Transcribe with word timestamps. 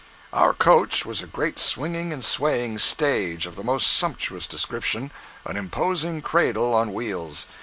Our 0.33 0.55
coach 0.55 1.05
was 1.05 1.21
a 1.21 1.27
great 1.27 1.59
swinging 1.59 2.11
and 2.11 2.25
swaying 2.25 2.79
stage, 2.79 3.45
of 3.45 3.55
the 3.55 3.63
most 3.63 3.85
sumptuous 3.85 4.47
description—an 4.47 5.55
imposing 5.55 6.23
cradle 6.23 6.73
on 6.73 6.91
wheels. 6.91 7.45